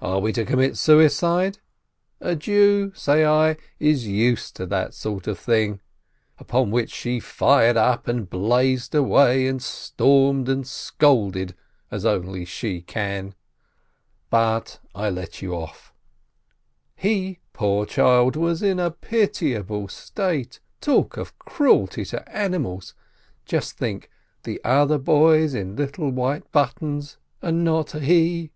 Are 0.00 0.20
we 0.20 0.32
to 0.34 0.44
commit 0.44 0.76
suicide? 0.78 1.58
A 2.20 2.36
Jew," 2.36 2.92
say 2.94 3.24
I, 3.24 3.56
"is 3.80 4.06
used 4.06 4.54
to 4.54 4.66
that 4.66 4.94
sort 4.94 5.26
of 5.26 5.36
thing," 5.36 5.80
upon 6.38 6.70
which 6.70 6.92
she 6.92 7.18
fired 7.18 7.76
up 7.76 8.06
and 8.06 8.30
blazed 8.30 8.94
away 8.94 9.48
and 9.48 9.60
stormed 9.60 10.48
and 10.48 10.64
scolded 10.64 11.56
as 11.90 12.04
only 12.06 12.44
she 12.44 12.82
can. 12.82 13.34
But 14.30 14.78
I 14.94 15.10
let 15.10 15.42
you 15.42 15.56
off! 15.56 15.92
He, 16.94 17.40
poor 17.52 17.84
child, 17.84 18.36
was 18.36 18.62
in 18.62 18.78
a 18.78 18.92
pitiable 18.92 19.88
state. 19.88 20.60
Talk 20.80 21.16
of 21.16 21.36
cruelty 21.40 22.04
to 22.04 22.28
animals! 22.32 22.94
Just 23.44 23.76
think: 23.76 24.08
the 24.44 24.60
other 24.62 24.98
boys 24.98 25.52
in 25.52 25.74
little 25.74 26.10
white 26.10 26.48
buttons, 26.52 27.18
and 27.42 27.64
not 27.64 27.90
he 27.90 28.52